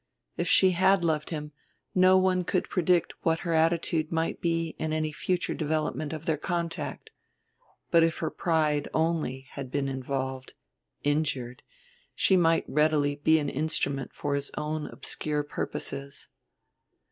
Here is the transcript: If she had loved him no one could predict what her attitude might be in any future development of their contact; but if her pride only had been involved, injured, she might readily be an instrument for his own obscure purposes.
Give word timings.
If 0.35 0.47
she 0.47 0.71
had 0.71 1.05
loved 1.05 1.29
him 1.29 1.51
no 1.93 2.17
one 2.17 2.43
could 2.43 2.69
predict 2.71 3.13
what 3.21 3.41
her 3.41 3.53
attitude 3.53 4.11
might 4.11 4.41
be 4.41 4.69
in 4.79 4.91
any 4.93 5.11
future 5.11 5.53
development 5.53 6.11
of 6.11 6.25
their 6.25 6.39
contact; 6.39 7.11
but 7.91 8.01
if 8.01 8.17
her 8.17 8.31
pride 8.31 8.87
only 8.95 9.41
had 9.51 9.69
been 9.69 9.87
involved, 9.87 10.55
injured, 11.03 11.61
she 12.15 12.35
might 12.35 12.65
readily 12.67 13.17
be 13.17 13.37
an 13.37 13.47
instrument 13.49 14.11
for 14.11 14.33
his 14.33 14.49
own 14.57 14.87
obscure 14.87 15.43
purposes. 15.43 16.29